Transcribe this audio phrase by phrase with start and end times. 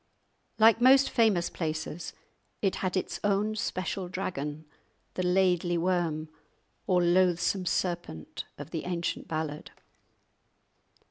[0.57, 2.13] Like most famous places,
[2.59, 4.65] it had its own special dragon,
[5.13, 6.27] the "Laidly Worm"
[6.87, 9.69] or loathsome serpent of the ancient ballad.